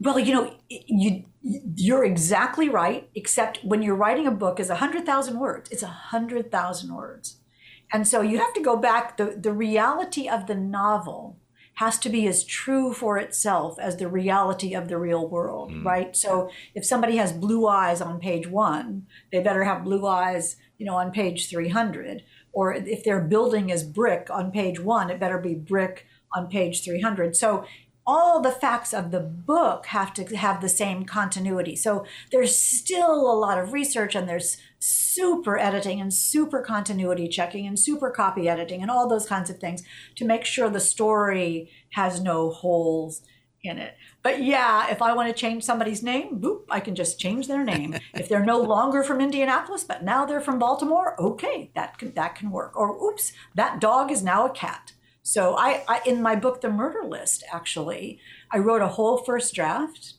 [0.00, 3.08] Well, you know, you you're exactly right.
[3.14, 5.70] Except when you're writing a book, is a hundred thousand words.
[5.70, 7.38] It's a hundred thousand words,
[7.90, 9.16] and so you have to go back.
[9.16, 11.38] the The reality of the novel
[11.74, 15.84] has to be as true for itself as the reality of the real world, mm.
[15.84, 16.14] right?
[16.14, 20.86] So if somebody has blue eyes on page one, they better have blue eyes, you
[20.86, 22.22] know, on page 300.
[22.52, 26.84] Or if their building is brick on page one, it better be brick on page
[26.84, 27.36] 300.
[27.36, 27.64] So
[28.06, 31.76] all the facts of the book have to have the same continuity.
[31.76, 37.66] So there's still a lot of research and there's super editing and super continuity checking
[37.66, 39.82] and super copy editing and all those kinds of things
[40.16, 43.22] to make sure the story has no holes
[43.62, 43.94] in it.
[44.22, 47.64] But yeah, if I want to change somebody's name, boop, I can just change their
[47.64, 47.96] name.
[48.14, 52.34] if they're no longer from Indianapolis, but now they're from Baltimore, okay, that can, that
[52.34, 52.76] can work.
[52.76, 54.92] Or oops, that dog is now a cat.
[55.22, 58.18] So I, I in my book, The Murder List, actually,
[58.52, 60.14] I wrote a whole first draft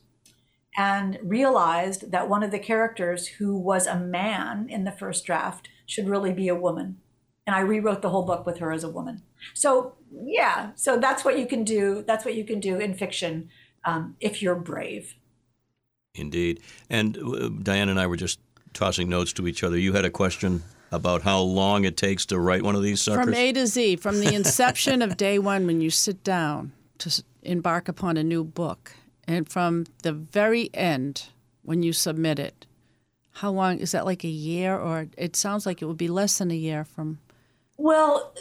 [0.76, 5.68] and realized that one of the characters who was a man in the first draft
[5.86, 6.98] should really be a woman.
[7.46, 9.22] And I rewrote the whole book with her as a woman.
[9.52, 12.02] So yeah, so that's what you can do.
[12.06, 13.50] That's what you can do in fiction
[13.84, 15.14] um, if you're brave.
[16.14, 16.60] Indeed.
[16.88, 18.40] And uh, Diane and I were just
[18.72, 19.78] tossing notes to each other.
[19.78, 20.62] You had a question
[20.94, 23.24] about how long it takes to write one of these suckers?
[23.24, 27.22] From A to Z, from the inception of day one when you sit down to
[27.42, 28.92] embark upon a new book,
[29.26, 31.28] and from the very end
[31.62, 32.66] when you submit it.
[33.38, 34.06] How long is that?
[34.06, 37.18] Like a year, or it sounds like it would be less than a year from.
[37.76, 38.32] Well,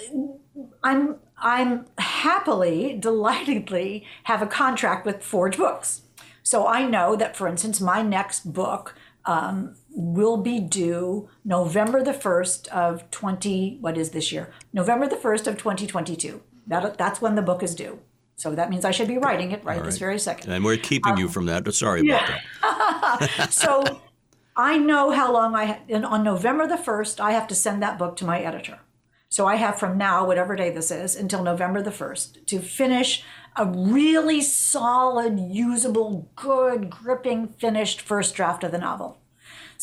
[0.84, 6.04] I'm I'm happily, delightedly have a contract with Forge Books.
[6.44, 8.96] So I know that, for instance, my next book
[9.26, 14.52] um, will be due November the 1st of 20, what is this year?
[14.74, 16.42] November the 1st of 2022.
[16.68, 18.00] That, that's when the book is due.
[18.36, 19.86] So that means I should be writing it right, right.
[19.86, 20.52] this very second.
[20.52, 22.40] And we're keeping um, you from that, but sorry yeah.
[22.62, 23.48] about that.
[23.54, 24.02] so
[24.56, 28.00] I know how long I, ha- on November the 1st, I have to send that
[28.00, 28.80] book to my editor.
[29.30, 33.24] So I have from now, whatever day this is, until November the 1st to finish
[33.56, 39.18] a really solid, usable, good, gripping, finished first draft of the novel.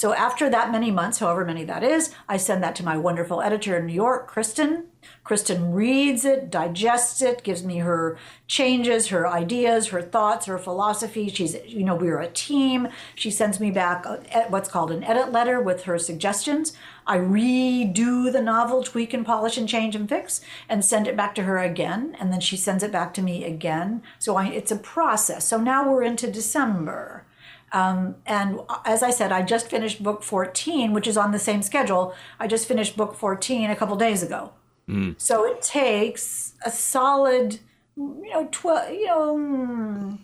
[0.00, 3.42] So after that many months, however many that is, I send that to my wonderful
[3.42, 4.86] editor in New York, Kristen.
[5.24, 11.28] Kristen reads it, digests it, gives me her changes, her ideas, her thoughts, her philosophy.
[11.28, 12.88] She's, you know, we're a team.
[13.14, 14.06] She sends me back
[14.48, 16.72] what's called an edit letter with her suggestions.
[17.06, 21.34] I redo the novel, tweak and polish and change and fix, and send it back
[21.34, 22.16] to her again.
[22.18, 24.00] And then she sends it back to me again.
[24.18, 25.46] So I, it's a process.
[25.46, 27.26] So now we're into December.
[27.72, 31.62] Um, and as I said, I just finished book 14, which is on the same
[31.62, 32.14] schedule.
[32.38, 34.52] I just finished book 14 a couple days ago.
[34.88, 35.20] Mm.
[35.20, 37.60] So it takes a solid,
[37.96, 40.14] you know, 12, you know, hmm,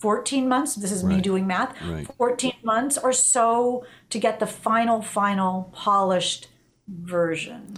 [0.00, 0.74] 14 months.
[0.74, 1.16] This is right.
[1.16, 1.80] me doing math.
[1.82, 2.08] Right.
[2.18, 6.48] 14 months or so to get the final, final polished
[6.88, 7.76] version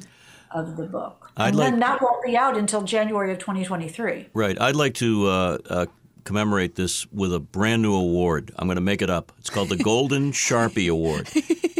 [0.50, 1.30] of the book.
[1.36, 4.28] I'd and like, then that won't be out until January of 2023.
[4.32, 4.58] Right.
[4.58, 5.86] I'd like to uh, uh,
[6.24, 8.52] commemorate this with a brand new award.
[8.56, 9.32] I'm going to make it up.
[9.38, 11.28] It's called the Golden Sharpie Award.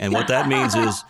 [0.00, 1.02] And what that means is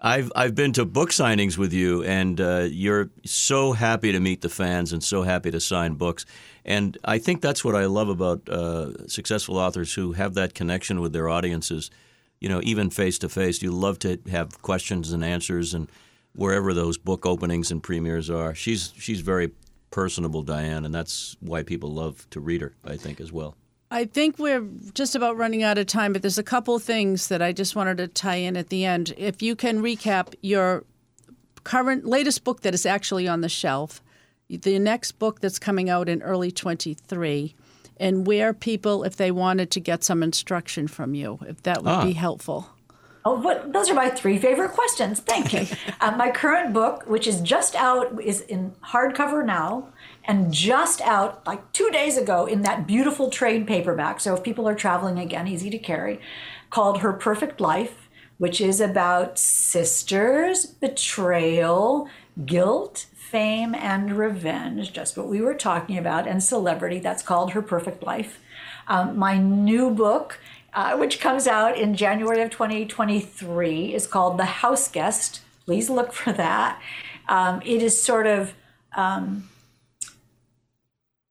[0.00, 4.40] I've I've been to book signings with you, and uh, you're so happy to meet
[4.40, 6.24] the fans and so happy to sign books.
[6.64, 11.00] And I think that's what I love about uh, successful authors who have that connection
[11.00, 11.90] with their audiences.
[12.40, 15.88] You know, even face to face, you love to have questions and answers, and
[16.34, 18.54] wherever those book openings and premieres are.
[18.54, 19.50] She's she's very
[19.90, 23.56] personable Diane, and that's why people love to read her, I think, as well.
[23.90, 27.42] I think we're just about running out of time, but there's a couple things that
[27.42, 29.12] I just wanted to tie in at the end.
[29.16, 30.84] If you can recap your
[31.64, 34.00] current latest book that is actually on the shelf,
[34.48, 37.54] the next book that's coming out in early 23,
[37.96, 41.90] and where people, if they wanted to get some instruction from you, if that would
[41.90, 42.04] ah.
[42.04, 42.68] be helpful.
[43.24, 45.20] Oh, what, those are my three favorite questions.
[45.20, 45.66] Thank you.
[46.00, 49.88] uh, my current book, which is just out, is in hardcover now
[50.24, 54.20] and just out like two days ago in that beautiful trade paperback.
[54.20, 56.20] So if people are traveling again, easy to carry,
[56.70, 58.08] called Her Perfect Life,
[58.38, 62.08] which is about sisters, betrayal,
[62.46, 66.98] guilt, fame, and revenge, just what we were talking about, and celebrity.
[66.98, 68.40] That's called Her Perfect Life.
[68.88, 70.38] Um, my new book
[70.74, 75.40] uh, which comes out in January of 2023, is called The House Guest.
[75.64, 76.80] Please look for that.
[77.28, 78.54] Um, it is sort of
[78.96, 79.48] um,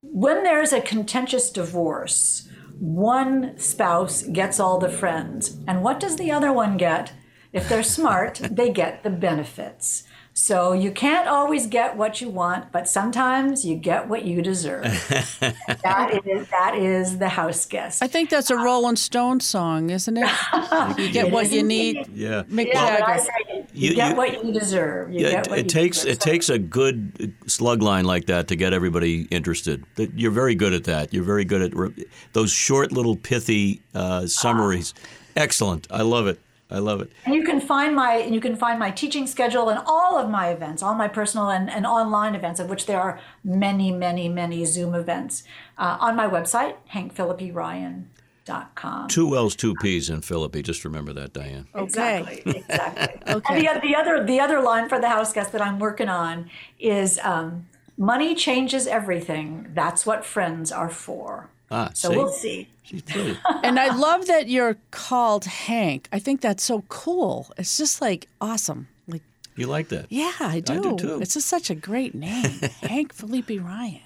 [0.02, 5.58] when there's a contentious divorce, one spouse gets all the friends.
[5.66, 7.12] And what does the other one get?
[7.52, 10.04] If they're smart, they get the benefits.
[10.40, 14.84] So you can't always get what you want, but sometimes you get what you deserve.
[15.40, 18.02] that is that is the house guest.
[18.02, 20.28] I think that's a Rolling Stone song, isn't it?
[20.98, 22.08] you get what you need.
[22.14, 22.44] Yeah.
[22.44, 23.30] Mick yeah, Jagger.
[23.74, 25.12] You, you, get what you deserve.
[25.12, 26.12] You yeah, it, takes deserve.
[26.12, 29.84] it takes a good slug line like that to get everybody interested.
[29.96, 31.12] You're very good at that.
[31.12, 31.92] You're very good at
[32.32, 34.94] those short little pithy uh, summaries.
[35.36, 35.86] Excellent.
[35.90, 36.40] I love it.
[36.70, 37.10] I love it.
[37.24, 40.50] And you can find my you can find my teaching schedule and all of my
[40.50, 44.64] events, all my personal and, and online events, of which there are many, many, many
[44.64, 45.42] Zoom events,
[45.78, 49.08] uh, on my website, hankphillippiryan.com.
[49.08, 50.62] Two L's, two P's in Phillippi.
[50.62, 51.66] Just remember that, Diane.
[51.74, 52.42] Exactly.
[52.46, 53.34] Exactly.
[53.34, 53.66] Okay.
[53.72, 56.50] And the, the other the other line for the house guest that I'm working on
[56.78, 57.66] is um,
[57.96, 59.68] money changes everything.
[59.74, 61.50] That's what friends are for.
[61.70, 62.16] Ah, So see?
[62.16, 62.68] we'll see.
[62.82, 63.38] She's brilliant.
[63.62, 66.08] and I love that you're called Hank.
[66.12, 67.50] I think that's so cool.
[67.56, 68.88] It's just like awesome.
[69.06, 69.22] Like,
[69.56, 70.06] You like that?
[70.10, 70.72] yeah, I do.
[70.72, 71.20] I do too.
[71.20, 72.44] It's just such a great name,
[72.82, 74.00] Hank Phillippi Ryan.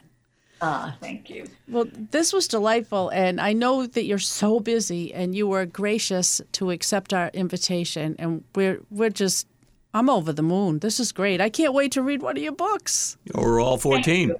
[0.60, 1.46] Ah, thank you.
[1.68, 6.40] Well, this was delightful, and I know that you're so busy, and you were gracious
[6.52, 9.46] to accept our invitation, and we're we're just.
[9.92, 10.80] I'm over the moon.
[10.80, 11.40] This is great.
[11.40, 13.16] I can't wait to read one of your books.
[13.32, 14.34] We're all 14.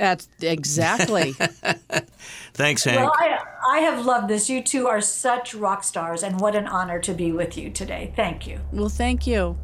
[0.00, 1.32] That's exactly.
[2.54, 3.00] Thanks, Hank.
[3.00, 3.38] Well, I,
[3.68, 4.48] I have loved this.
[4.48, 8.14] You two are such rock stars, and what an honor to be with you today.
[8.16, 8.60] Thank you.
[8.72, 9.58] well, thank you.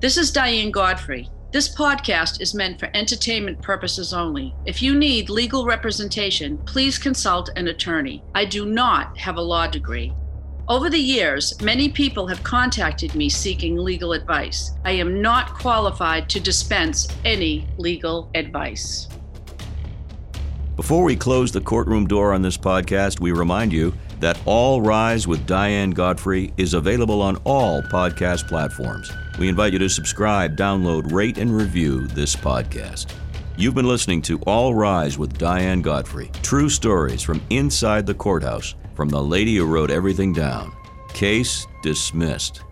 [0.00, 1.28] This is Diane Godfrey.
[1.52, 4.54] This podcast is meant for entertainment purposes only.
[4.64, 8.22] If you need legal representation, please consult an attorney.
[8.34, 10.14] I do not have a law degree.
[10.68, 14.72] Over the years, many people have contacted me seeking legal advice.
[14.86, 19.08] I am not qualified to dispense any legal advice.
[20.78, 25.26] Before we close the courtroom door on this podcast, we remind you that All Rise
[25.26, 29.10] with Diane Godfrey is available on all podcast platforms.
[29.40, 33.12] We invite you to subscribe, download, rate, and review this podcast.
[33.56, 36.30] You've been listening to All Rise with Diane Godfrey.
[36.44, 40.72] True stories from inside the courthouse from the lady who wrote everything down.
[41.08, 42.62] Case dismissed.